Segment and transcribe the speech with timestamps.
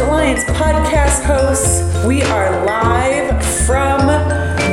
[0.00, 2.04] Alliance podcast hosts.
[2.04, 4.06] We are live from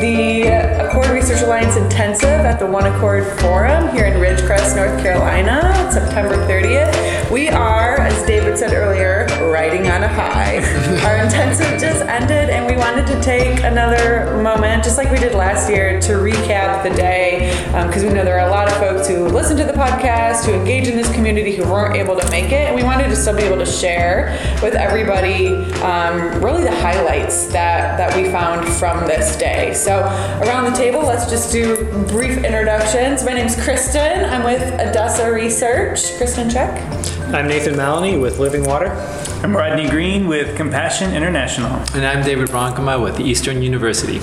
[0.01, 0.43] the
[0.79, 6.35] Accord Research Alliance Intensive at the One Accord Forum here in Ridgecrest, North Carolina, September
[6.47, 7.29] 30th.
[7.29, 10.57] We are, as David said earlier, riding on a high.
[11.05, 15.33] Our intensive just ended, and we wanted to take another moment, just like we did
[15.33, 17.49] last year, to recap the day
[17.87, 20.53] because we know there are a lot of folks who listen to the podcast, who
[20.53, 23.35] engage in this community, who weren't able to make it, and we wanted to still
[23.35, 29.07] be able to share with everybody um, really the highlights that that we found from
[29.07, 29.73] this day.
[29.73, 29.99] So
[30.43, 31.75] around the table, let's just do
[32.09, 33.23] brief introductions.
[33.23, 34.25] My name's Kristen.
[34.25, 36.17] I'm with Odessa Research.
[36.17, 36.81] Kristen, Check.
[37.33, 38.89] I'm Nathan Mallonee with Living Water.
[39.43, 41.71] I'm Rodney Green with Compassion International.
[41.95, 44.19] And I'm David Bronkema with Eastern University.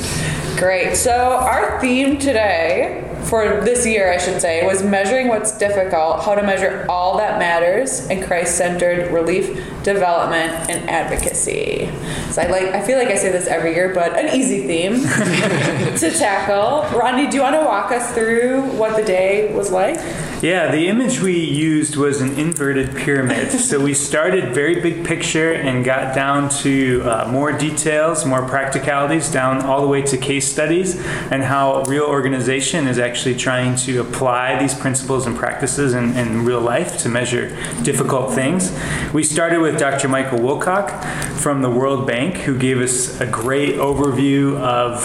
[0.56, 0.94] Great.
[0.96, 6.34] So our theme today for this year, I should say, was measuring what's difficult, how
[6.34, 9.48] to measure all that matters in Christ-centered relief,
[9.82, 11.90] development, and advocacy.
[12.30, 15.02] So I like, I feel like I say this every year, but an easy theme
[15.98, 16.98] to tackle.
[16.98, 19.96] Rodney, do you want to walk us through what the day was like?
[20.40, 23.50] Yeah, the image we used was an inverted pyramid.
[23.60, 29.30] so we started very big picture and got down to uh, more details, more practicalities,
[29.32, 30.96] down all the way to case studies
[31.30, 36.44] and how real organization is actually trying to apply these principles and practices in, in
[36.44, 37.48] real life to measure
[37.82, 38.76] difficult things.
[39.12, 40.08] We started with Dr.
[40.08, 45.00] Michael Woolcock from the World Bank, who gave us a great overview of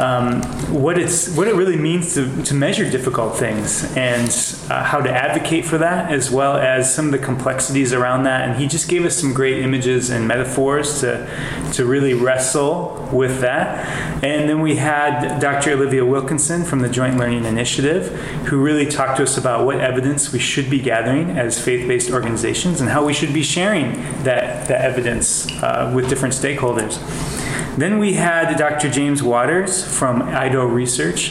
[0.00, 0.42] um,
[0.72, 4.28] what it's what it really means to, to measure difficult things and
[4.70, 8.48] uh, how to advocate for that, as well as some of the complexities around that.
[8.48, 11.28] And he just gave us some great images and metaphors to
[11.74, 14.24] to really wrestle with that.
[14.24, 15.72] And then we had Dr.
[15.72, 18.08] Olivia Wilkinson from the Joint Learning Initiative,
[18.46, 22.80] who really talked to us about what evidence we should be gathering as faith-based organizations
[22.80, 23.92] and how we should be sharing
[24.24, 26.98] that, that evidence uh, with different stakeholders.
[27.76, 28.88] Then we had Dr.
[28.88, 31.30] James Waters from IDO Research,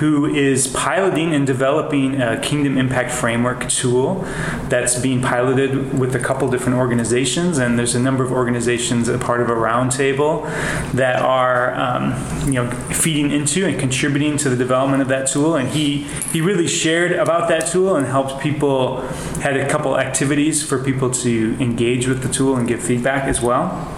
[0.00, 4.22] who is piloting and developing a Kingdom Impact Framework tool
[4.68, 7.58] that's being piloted with a couple different organizations.
[7.58, 10.44] And there's a number of organizations a part of a roundtable
[10.92, 12.12] that are, um,
[12.46, 15.54] you know, feeding into and contributing to the development of that tool.
[15.54, 19.02] And he he really shared about that tool and helped people
[19.40, 23.40] had a couple activities for people to engage with the tool and give feedback as
[23.40, 23.88] well.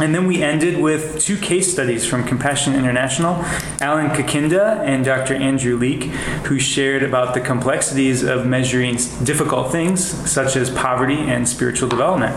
[0.00, 3.34] And then we ended with two case studies from Compassion International,
[3.80, 5.34] Alan Kakinda and Dr.
[5.34, 6.04] Andrew Leake,
[6.44, 12.34] who shared about the complexities of measuring difficult things such as poverty and spiritual development.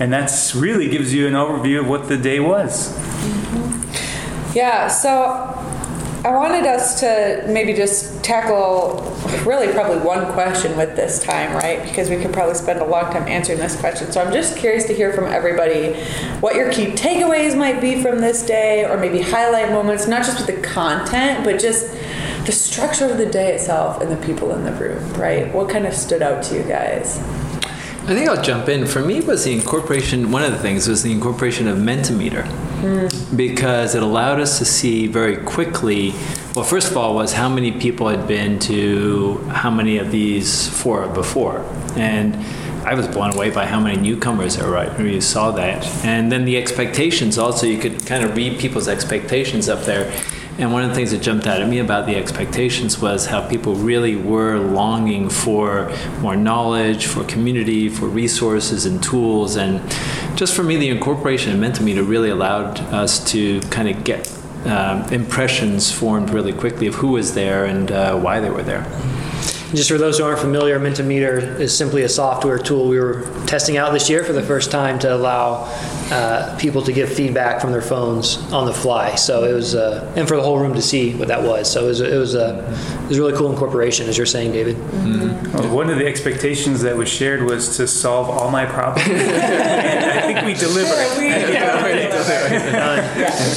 [0.00, 2.92] And that's really gives you an overview of what the day was.
[4.54, 5.63] Yeah, so
[6.24, 9.02] I wanted us to maybe just tackle
[9.44, 11.82] really probably one question with this time, right?
[11.82, 14.10] Because we could probably spend a long time answering this question.
[14.10, 15.92] So I'm just curious to hear from everybody
[16.40, 20.38] what your key takeaways might be from this day, or maybe highlight moments, not just
[20.38, 21.92] with the content, but just
[22.46, 25.52] the structure of the day itself and the people in the room, right?
[25.52, 27.18] What kind of stood out to you guys?
[28.06, 28.86] I think I'll jump in.
[28.86, 30.30] For me, was the incorporation.
[30.30, 32.46] One of the things was the incorporation of Mentimeter,
[33.36, 36.12] because it allowed us to see very quickly.
[36.54, 40.68] Well, first of all, was how many people had been to how many of these
[40.68, 41.64] four before,
[41.96, 42.36] and
[42.86, 44.74] I was blown away by how many newcomers there were.
[44.74, 47.38] Right, you saw that, and then the expectations.
[47.38, 50.12] Also, you could kind of read people's expectations up there.
[50.56, 53.46] And one of the things that jumped out at me about the expectations was how
[53.48, 59.56] people really were longing for more knowledge, for community, for resources and tools.
[59.56, 59.80] And
[60.36, 64.32] just for me, the incorporation Mentimeter really allowed us to kind of get
[64.66, 68.86] um, impressions formed really quickly of who was there and uh, why they were there.
[69.74, 73.76] Just for those who aren't familiar, Mentimeter is simply a software tool we were testing
[73.76, 75.64] out this year for the first time to allow
[76.12, 79.16] uh, people to give feedback from their phones on the fly.
[79.16, 81.70] So it was, uh, and for the whole room to see what that was.
[81.70, 82.58] So it was, it was, a,
[83.02, 84.76] it was a really cool incorporation, as you're saying, David.
[84.76, 85.56] Mm-hmm.
[85.56, 89.08] Well, one of the expectations that was shared was to solve all my problems.
[89.08, 91.18] and I think we delivered.
[91.18, 91.82] we, yeah.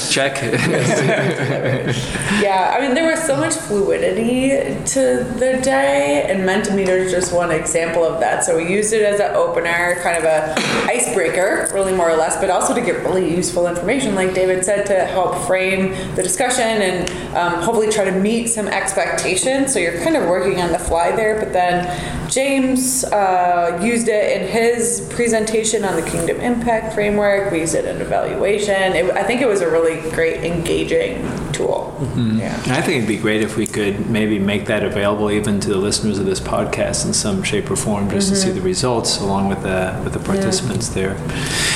[0.10, 0.42] Check.
[2.42, 4.50] yeah, I mean, there was so much fluidity
[4.86, 8.44] to the day, and Mentimeter is just one example of that.
[8.44, 10.56] So we used it as an opener, kind of a
[10.88, 14.86] icebreaker, really more or less, but also to get really useful information, like David said,
[14.88, 19.74] to help frame the discussion and um, hopefully try to meet some expectations.
[19.74, 24.42] So you're kind of working on the fly there, but then James uh, used it
[24.42, 27.52] in his presentation on the Kingdom Impact Framework.
[27.52, 28.94] We used it in evaluation.
[28.94, 31.96] It, I think it was was a really great engaging tool.
[32.16, 32.54] Yeah.
[32.68, 35.78] I think it'd be great if we could maybe make that available even to the
[35.78, 39.50] listeners of this podcast in some shape or form, just to see the results along
[39.50, 41.18] with the with the participants there.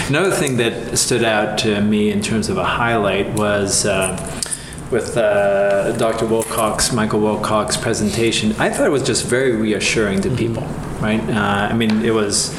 [0.10, 3.86] Another thing that stood out to me in terms of a highlight was.
[3.86, 4.38] Uh,
[4.92, 6.26] with uh, Dr.
[6.26, 10.64] Woolcock's, Michael Woolcock's presentation, I thought it was just very reassuring to people,
[11.02, 11.20] right?
[11.20, 12.54] Uh, I mean, it was,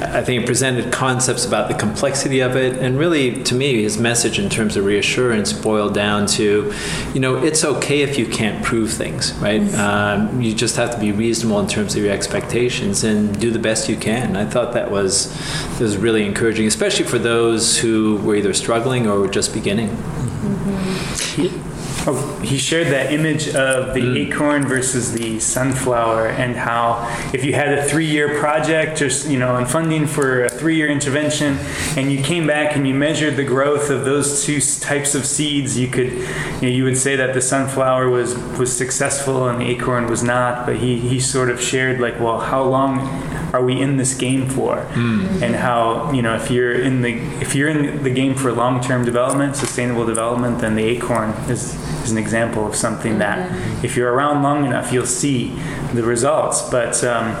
[0.00, 3.98] I think it presented concepts about the complexity of it, and really, to me, his
[3.98, 6.72] message in terms of reassurance boiled down to,
[7.12, 9.62] you know, it's okay if you can't prove things, right?
[9.74, 13.58] Um, you just have to be reasonable in terms of your expectations and do the
[13.58, 14.36] best you can.
[14.36, 15.36] I thought that was,
[15.72, 19.90] that was really encouraging, especially for those who were either struggling or were just beginning.
[22.10, 24.32] Oh, he shared that image of the mm.
[24.32, 29.56] acorn versus the sunflower, and how if you had a three-year project, just you know,
[29.56, 31.58] and funding for a three-year intervention,
[31.98, 35.76] and you came back and you measured the growth of those two types of seeds,
[35.76, 39.66] you could, you, know, you would say that the sunflower was was successful and the
[39.66, 40.64] acorn was not.
[40.64, 43.00] But he he sort of shared like, well, how long
[43.52, 44.76] are we in this game for?
[44.94, 45.42] Mm.
[45.42, 49.04] And how you know if you're in the if you're in the game for long-term
[49.04, 51.76] development, sustainable development, then the acorn is
[52.08, 55.50] is an example of something that if you're around long enough, you'll see
[55.94, 56.68] the results.
[56.70, 57.34] But um,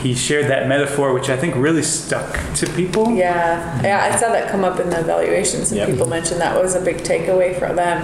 [0.00, 3.10] he shared that metaphor, which I think really stuck to people.
[3.14, 5.88] Yeah, yeah, I saw that come up in the evaluations, and Yep.
[5.90, 7.98] people mentioned that was a big takeaway for them.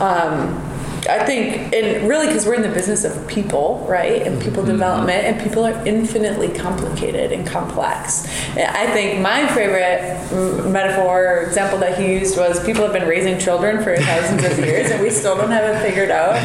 [0.00, 0.69] Um,
[1.10, 4.48] I think, and really, because we're in the business of people, right, and mm-hmm.
[4.48, 8.26] people development, and people are infinitely complicated and complex.
[8.50, 13.08] And I think my favorite metaphor or example that he used was people have been
[13.08, 16.34] raising children for thousands of years, and we still don't have it figured out.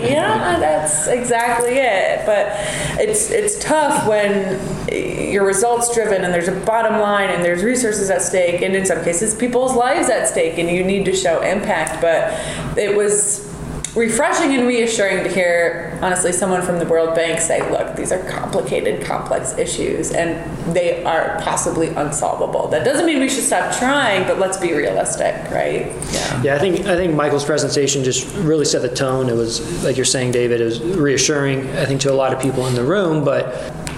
[0.00, 2.24] yeah, that's exactly it.
[2.24, 2.52] But
[3.00, 4.60] it's it's tough when
[4.92, 8.86] you're results driven and there's a bottom line and there's resources at stake and in
[8.86, 12.32] some cases people's lives at stake and you need to show impact but
[12.78, 13.53] it was
[13.94, 18.22] refreshing and reassuring to hear honestly someone from the world bank say look these are
[18.28, 24.26] complicated complex issues and they are possibly unsolvable that doesn't mean we should stop trying
[24.26, 28.64] but let's be realistic right yeah Yeah, I think I think Michael's presentation just really
[28.64, 29.28] set the tone.
[29.28, 30.60] It was like you're saying, David.
[30.60, 33.24] It was reassuring, I think, to a lot of people in the room.
[33.24, 33.44] But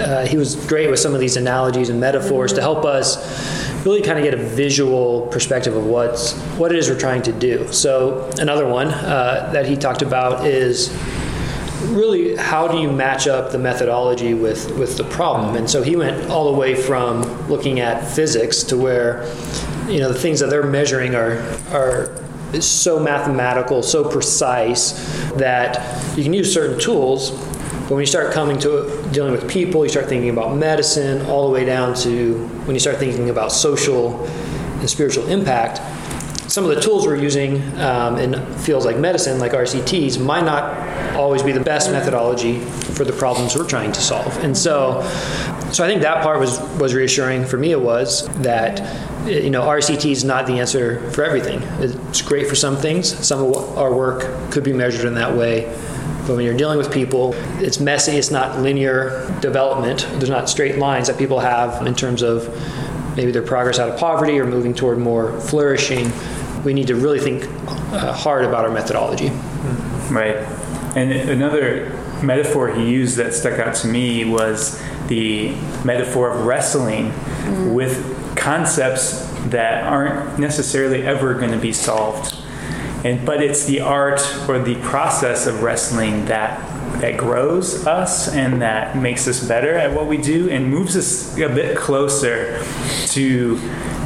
[0.00, 3.16] uh, he was great with some of these analogies and metaphors to help us
[3.86, 7.32] really kind of get a visual perspective of what's what it is we're trying to
[7.32, 7.72] do.
[7.72, 10.90] So another one uh, that he talked about is
[11.82, 15.94] really how do you match up the methodology with with the problem and so he
[15.94, 19.24] went all the way from looking at physics to where
[19.86, 21.38] you know the things that they're measuring are
[21.70, 22.10] are
[22.60, 24.92] so mathematical so precise
[25.32, 27.30] that you can use certain tools
[27.86, 31.46] but when you start coming to dealing with people you start thinking about medicine all
[31.46, 35.80] the way down to when you start thinking about social and spiritual impact
[36.48, 41.14] some of the tools we're using um, in fields like medicine, like RCTs, might not
[41.14, 44.36] always be the best methodology for the problems we're trying to solve.
[44.42, 45.02] And so,
[45.70, 47.72] so I think that part was was reassuring for me.
[47.72, 48.78] It was that
[49.26, 51.60] you know RCT is not the answer for everything.
[51.80, 53.14] It's great for some things.
[53.26, 55.66] Some of our work could be measured in that way.
[56.26, 58.12] But when you're dealing with people, it's messy.
[58.16, 60.06] It's not linear development.
[60.12, 62.48] There's not straight lines that people have in terms of
[63.16, 66.12] maybe their progress out of poverty or moving toward more flourishing,
[66.64, 67.44] we need to really think
[67.92, 69.30] uh, hard about our methodology.
[70.10, 70.36] Right.
[70.96, 71.90] And another
[72.22, 75.54] metaphor he used that stuck out to me was the
[75.84, 77.12] metaphor of wrestling
[77.74, 82.35] with concepts that aren't necessarily ever going to be solved.
[83.06, 86.60] And but it's the art or the process of wrestling that
[87.00, 91.36] that grows us and that makes us better at what we do and moves us
[91.36, 92.64] a bit closer
[93.08, 93.58] to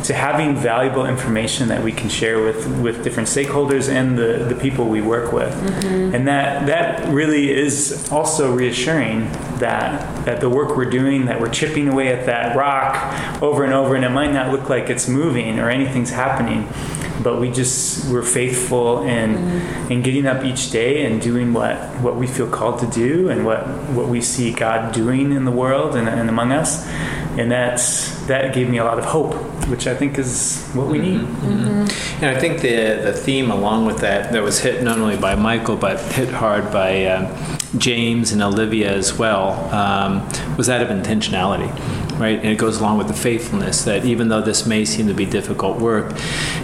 [0.04, 4.54] to having valuable information that we can share with with different stakeholders and the, the
[4.54, 5.52] people we work with.
[5.52, 6.14] Mm-hmm.
[6.14, 9.30] And that that really is also reassuring
[9.60, 13.72] that that the work we're doing that we're chipping away at that rock over and
[13.72, 16.68] over and it might not look like it's moving or anything's happening
[17.22, 19.36] but we just we're faithful in
[19.90, 23.44] in getting up each day and doing what what we feel called to do and
[23.44, 26.86] what what we see God doing in the world and, and among us.
[27.38, 29.34] And that's that gave me a lot of hope
[29.70, 31.20] which I think is what we need.
[31.20, 35.34] And I think the the theme along with that that was hit not only by
[35.36, 40.88] Michael but hit hard by uh, James and Olivia as well um, was that of
[40.88, 41.70] intentionality,
[42.20, 42.38] right?
[42.38, 45.26] And it goes along with the faithfulness that even though this may seem to be
[45.26, 46.12] difficult work,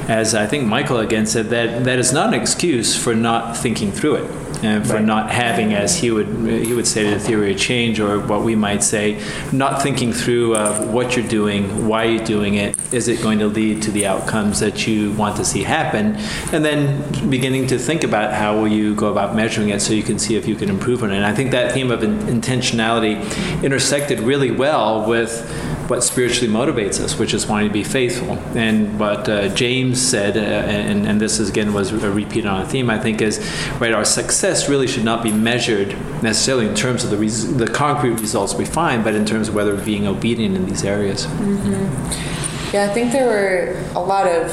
[0.09, 3.91] as I think Michael again said, that that is not an excuse for not thinking
[3.91, 4.46] through it.
[4.63, 5.05] And for Right.
[5.05, 8.55] not having, as he would he would say, the theory of change, or what we
[8.55, 9.19] might say,
[9.53, 13.47] not thinking through of what you're doing, why you're doing it, is it going to
[13.47, 16.17] lead to the outcomes that you want to see happen,
[16.53, 20.03] and then beginning to think about how will you go about measuring it so you
[20.03, 21.17] can see if you can improve on it.
[21.17, 23.17] And I think that theme of in- intentionality
[23.63, 25.33] intersected really well with
[25.89, 28.33] what spiritually motivates us, which is wanting to be faithful.
[28.57, 32.63] And what uh, James said, uh, and, and this is, again was a repeat on
[32.63, 33.39] a theme, I think, is
[33.81, 33.93] right.
[33.93, 35.91] Our success really should not be measured
[36.23, 39.55] necessarily in terms of the res- the concrete results we find, but in terms of
[39.55, 41.27] whether we're being obedient in these areas.
[42.73, 44.51] Yeah, I think there were a lot of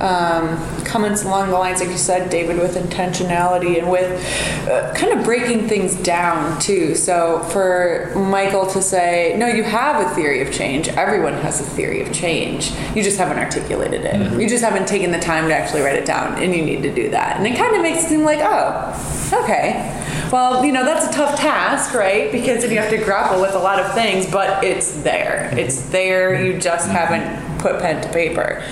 [0.00, 4.20] um, comments along the lines, like you said, David, with intentionality and with
[4.68, 6.94] uh, kind of breaking things down too.
[6.94, 10.88] So for Michael to say, no, you have a theory of change.
[10.88, 12.72] Everyone has a theory of change.
[12.94, 14.40] You just haven't articulated it.
[14.40, 16.94] You just haven't taken the time to actually write it down, and you need to
[16.94, 17.36] do that.
[17.36, 20.00] And it kind of makes it seem like, oh, okay.
[20.30, 22.32] Well, you know, that's a tough task, right?
[22.32, 25.50] Because then you have to grapple with a lot of things, but it's there.
[25.56, 26.44] It's there.
[26.44, 28.62] You just haven't put pen to paper.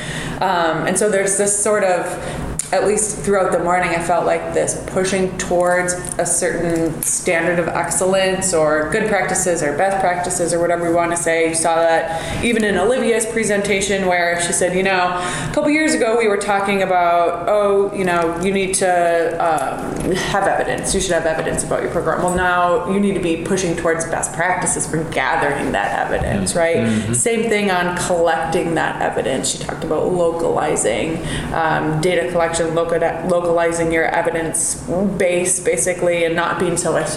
[0.42, 4.54] Um, and so there's this sort of, at least throughout the morning, I felt like
[4.54, 10.60] this pushing towards a certain standard of excellence or good practices or best practices or
[10.60, 11.50] whatever we want to say.
[11.50, 15.92] You saw that even in Olivia's presentation where she said, you know, a couple years
[15.92, 20.94] ago we were talking about, oh, you know, you need to um, have evidence.
[20.94, 22.22] You should have evidence about your program.
[22.22, 27.14] Well, now you need to be pushing towards best practices for gathering that evidence, right?
[27.14, 29.50] Same thing on collecting that evidence.
[29.50, 31.18] She talked about localizing
[31.52, 34.74] um, data collection, loca- localizing your evidence
[35.16, 37.16] base, basically, and not being so ex-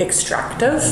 [0.00, 0.82] extractive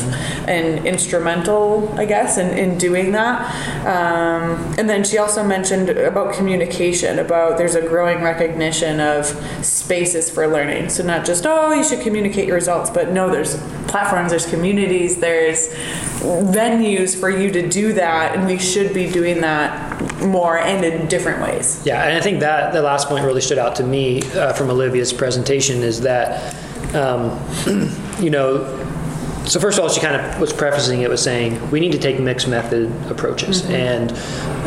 [0.48, 3.42] and instrumental, I guess, in, in doing that.
[3.86, 9.26] Um, and then she also mentioned about communication, about there's a growing recognition of
[9.64, 10.88] spaces for learning.
[10.90, 13.56] So not just, oh, you should communicate your results, but no, there's
[13.88, 15.68] platforms, there's communities, there's
[16.20, 21.08] venues for you to do that, and we should be doing that more and in
[21.08, 21.82] different ways.
[21.84, 24.70] Yeah, and I think that the last point really stood out to me uh, from
[24.70, 26.54] Olivia's presentation is that,
[26.94, 27.38] um,
[28.20, 28.78] you know,
[29.46, 31.98] so first of all, she kind of was prefacing it with saying we need to
[31.98, 34.12] take mixed method approaches, and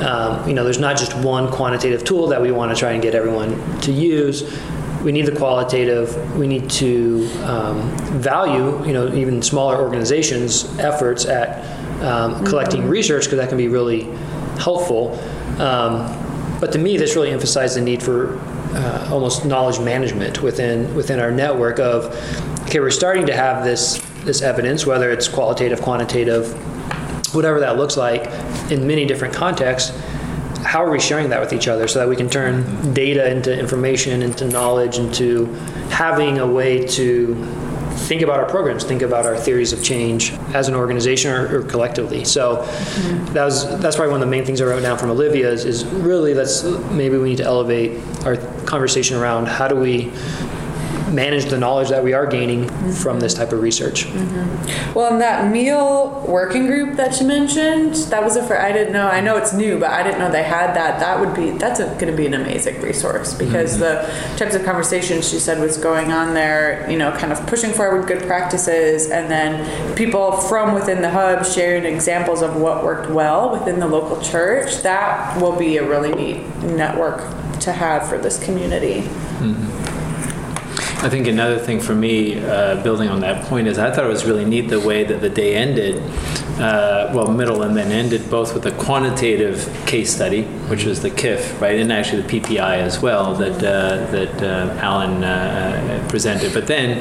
[0.03, 3.01] um, you know, there's not just one quantitative tool that we want to try and
[3.01, 4.43] get everyone to use.
[5.01, 6.37] We need the qualitative.
[6.37, 11.63] We need to um, value, you know, even smaller organizations' efforts at
[12.03, 14.03] um, collecting research because that can be really
[14.57, 15.17] helpful.
[15.59, 18.39] Um, but to me, this really emphasized the need for
[18.73, 22.05] uh, almost knowledge management within within our network of
[22.63, 26.53] okay, we're starting to have this this evidence, whether it's qualitative, quantitative,
[27.35, 28.25] whatever that looks like,
[28.71, 29.97] in many different contexts.
[30.63, 33.57] How are we sharing that with each other so that we can turn data into
[33.57, 35.45] information, into knowledge, into
[35.89, 37.35] having a way to
[37.95, 41.63] think about our programs, think about our theories of change as an organization or, or
[41.63, 42.23] collectively.
[42.23, 42.63] So
[43.33, 45.65] that was that's probably one of the main things I wrote down from Olivia is,
[45.65, 50.11] is really let's maybe we need to elevate our conversation around how do we
[51.15, 54.05] manage the knowledge that we are gaining from this type of research.
[54.05, 54.93] Mm-hmm.
[54.93, 58.93] Well, in that MEAL working group that you mentioned, that was a for I didn't
[58.93, 59.07] know.
[59.07, 60.99] I know it's new, but I didn't know they had that.
[60.99, 63.81] That would be that's going to be an amazing resource because mm-hmm.
[63.81, 66.89] the types of conversations she said was going on there.
[66.89, 71.45] You know, kind of pushing forward good practices, and then people from within the hub
[71.45, 74.81] sharing examples of what worked well within the local church.
[74.83, 77.19] That will be a really neat network
[77.61, 79.01] to have for this community.
[79.01, 79.84] Mm-hmm.
[81.05, 84.07] I think another thing for me, uh, building on that point, is I thought it
[84.07, 86.01] was really neat the way that the day ended.
[86.55, 91.11] Uh, well, middle and then ended both with a quantitative case study, which was the
[91.11, 96.53] KIF, right, and actually the PPI as well that uh, that uh, Alan uh, presented.
[96.53, 96.99] But then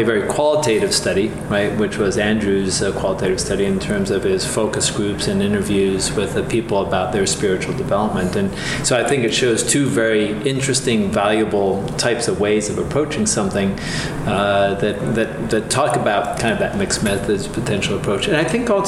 [0.00, 4.46] a very qualitative study, right, which was Andrew's uh, qualitative study in terms of his
[4.46, 8.34] focus groups and interviews with the people about their spiritual development.
[8.34, 8.50] And
[8.86, 13.78] so I think it shows two very interesting, valuable types of ways of approaching something
[14.26, 18.26] uh, that, that, that talk about kind of that mixed methods potential approach.
[18.26, 18.85] And I think also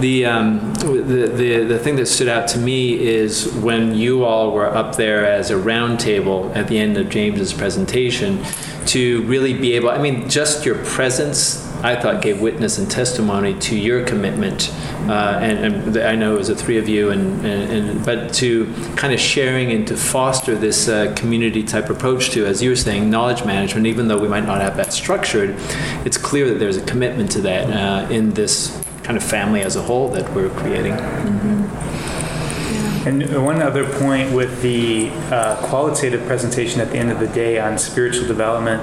[0.00, 4.52] the, um, the, the, the thing that stood out to me is when you all
[4.52, 8.42] were up there as a roundtable at the end of James's presentation
[8.86, 13.58] to really be able, I mean, just your presence I thought gave witness and testimony
[13.58, 14.72] to your commitment,
[15.06, 18.32] uh, and, and I know it was the three of you, and, and, and but
[18.34, 22.70] to kind of sharing and to foster this uh, community type approach to, as you
[22.70, 23.86] were saying, knowledge management.
[23.86, 25.56] Even though we might not have that structured,
[26.06, 29.76] it's clear that there's a commitment to that uh, in this kind of family as
[29.76, 30.94] a whole that we're creating.
[30.94, 31.73] Mm-hmm.
[33.06, 37.58] And one other point with the uh, qualitative presentation at the end of the day
[37.60, 38.82] on spiritual development,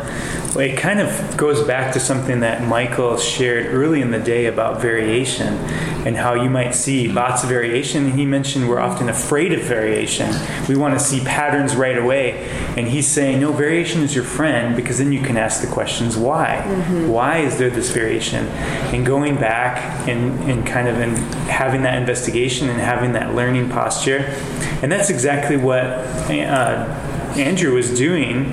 [0.59, 4.81] it kind of goes back to something that Michael shared early in the day about
[4.81, 5.57] variation
[6.05, 8.11] and how you might see lots of variation.
[8.11, 10.33] He mentioned we're often afraid of variation.
[10.67, 12.49] We want to see patterns right away.
[12.75, 16.17] And he's saying, no, variation is your friend because then you can ask the questions
[16.17, 16.61] why?
[17.07, 18.47] Why is there this variation?
[18.93, 21.15] And going back and, and kind of in
[21.47, 24.10] having that investigation and having that learning posture.
[24.19, 25.83] And that's exactly what.
[25.83, 28.51] Uh, Andrew was doing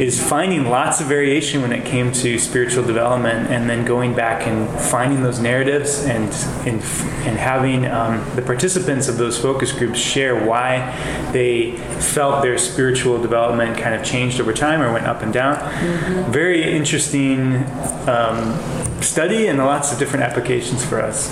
[0.00, 4.46] is finding lots of variation when it came to spiritual development, and then going back
[4.46, 6.32] and finding those narratives and
[6.66, 6.82] and,
[7.26, 10.90] and having um, the participants of those focus groups share why
[11.32, 15.56] they felt their spiritual development kind of changed over time or went up and down.
[16.32, 17.56] Very interesting.
[18.08, 18.75] Um,
[19.06, 21.30] study and lots of different applications for us.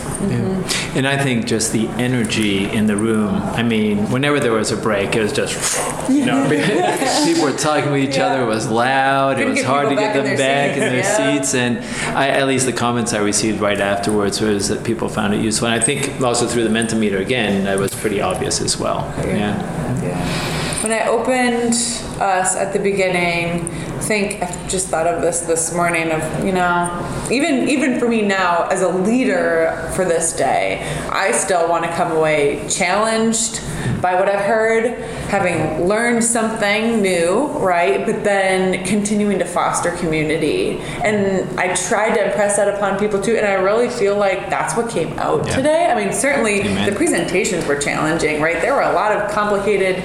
[0.96, 3.34] And I think just the energy in the room.
[3.34, 6.48] I mean, whenever there was a break, it was just, you know,
[7.24, 8.42] people were talking with each other.
[8.42, 9.36] It was loud.
[9.36, 11.50] Couldn't it was hard to people get back in them their back in their seats,
[11.50, 11.54] seats.
[11.54, 11.78] And
[12.16, 15.68] I, at least the comments I received right afterwards was that people found it useful.
[15.68, 19.12] And I think also through the Mentimeter again, that was pretty obvious as well.
[19.26, 20.82] Yeah.
[20.82, 21.72] When I opened
[22.20, 23.73] us at the beginning, I
[24.04, 28.22] think I just thought of this this morning of you know even even for me
[28.22, 33.60] now as a leader for this day, I still want to come away challenged
[34.00, 34.98] by what I've heard,
[35.30, 38.04] having learned something new, right?
[38.04, 43.36] But then continuing to foster community, and I tried to impress that upon people too,
[43.36, 45.56] and I really feel like that's what came out Yeah.
[45.56, 45.86] today.
[45.90, 46.90] I mean, certainly Amen.
[46.90, 48.60] the presentations were challenging, right?
[48.60, 50.02] There were a lot of complicated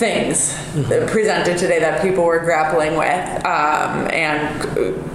[0.00, 0.56] things
[1.10, 5.09] presented today that people were grappling with um, and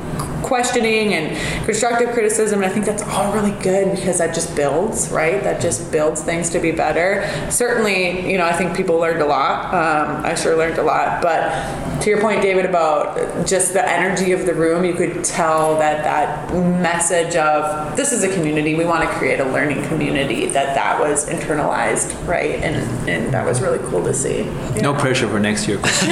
[0.45, 2.61] questioning and constructive criticism.
[2.61, 5.43] And I think that's all really good because that just builds, right?
[5.43, 7.27] That just builds things to be better.
[7.49, 9.73] Certainly, you know, I think people learned a lot.
[9.73, 11.21] Um, I sure learned a lot.
[11.21, 15.79] But to your point, David, about just the energy of the room, you could tell
[15.79, 20.45] that that message of this is a community, we want to create a learning community,
[20.47, 22.55] that that was internalized, right?
[22.61, 22.75] And,
[23.09, 24.43] and that was really cool to see.
[24.81, 25.79] No pressure for next year.
[25.79, 26.03] But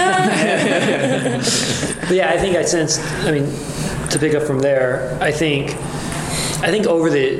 [2.12, 2.98] yeah, I think I sense.
[3.25, 3.46] I mean,
[4.13, 5.72] to pick up from there, I think,
[6.62, 7.38] I think over the,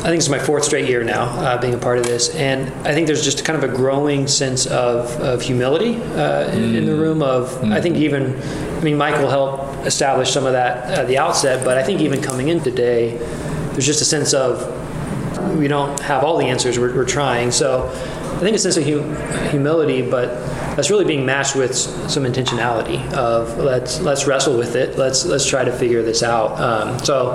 [0.00, 2.72] I think it's my fourth straight year now uh, being a part of this, and
[2.86, 6.86] I think there's just kind of a growing sense of, of humility uh, in, in
[6.86, 7.22] the room.
[7.22, 8.40] Of I think even,
[8.78, 12.22] I mean, Michael helped establish some of that at the outset, but I think even
[12.22, 13.18] coming in today,
[13.72, 14.64] there's just a sense of
[15.58, 16.78] we don't have all the answers.
[16.78, 17.50] We're, we're trying.
[17.50, 19.02] So I think a sense of hu-
[19.50, 20.28] humility, but
[20.80, 24.96] that's really being matched with some intentionality of let's let's wrestle with it.
[24.96, 26.58] Let's let's try to figure this out.
[26.58, 27.34] Um, so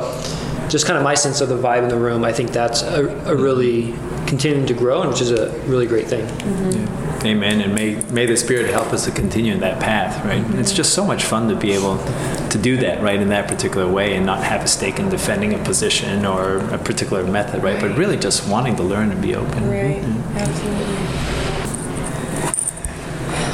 [0.67, 2.25] just kind of my sense of the vibe in the room.
[2.25, 3.93] I think that's a, a really
[4.25, 6.25] continuing to grow, and which is a really great thing.
[6.25, 7.27] Mm-hmm.
[7.27, 7.61] Amen.
[7.61, 10.41] And may, may the Spirit help us to continue in that path, right?
[10.41, 10.57] Mm-hmm.
[10.57, 11.97] It's just so much fun to be able
[12.49, 15.53] to do that, right, in that particular way and not have a stake in defending
[15.53, 17.79] a position or a particular method, right?
[17.79, 19.69] But really just wanting to learn and be open.
[19.69, 20.37] Right, mm-hmm.
[20.37, 21.04] absolutely.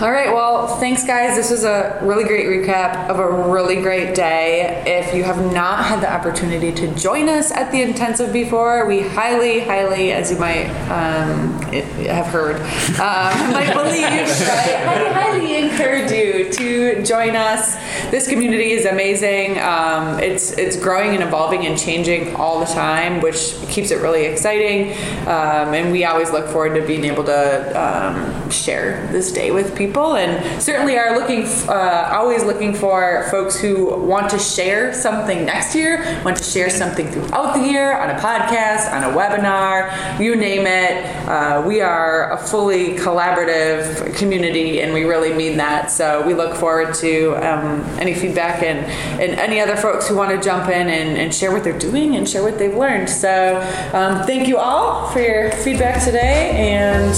[0.01, 1.35] All right, well, thanks, guys.
[1.35, 4.83] This was a really great recap of a really great day.
[4.87, 9.01] If you have not had the opportunity to join us at the intensive before, we
[9.01, 11.61] highly, highly, as you might um,
[12.07, 12.61] have heard, um,
[13.53, 14.83] might believe, right?
[14.85, 17.75] highly, highly encourage you to join us.
[18.11, 19.59] This community is amazing.
[19.59, 24.25] Um, it's it's growing and evolving and changing all the time, which keeps it really
[24.25, 24.91] exciting.
[25.27, 29.75] Um, and we always look forward to being able to um, share this day with
[29.75, 35.45] people, and certainly are looking uh, always looking for folks who want to share something
[35.45, 40.19] next year, want to share something throughout the year on a podcast, on a webinar,
[40.19, 41.05] you name it.
[41.27, 41.90] Uh, we are
[42.31, 45.91] a fully collaborative community, and we really mean that.
[45.91, 48.79] So we look forward to um, any feedback and,
[49.21, 52.15] and any other folks who want to jump in and, and share what they're doing
[52.15, 53.09] and share what they've learned.
[53.09, 53.59] So
[53.93, 57.09] um, thank you all for your feedback today, and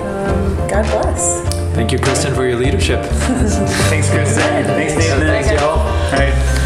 [0.00, 1.40] um, God bless.
[1.74, 3.04] Thank you, Kristen, for your leadership.
[3.04, 4.42] Thanks, Kristen.
[4.42, 5.20] Thanks, Nathan.
[5.20, 5.78] Thanks, y'all.
[5.78, 6.57] All right.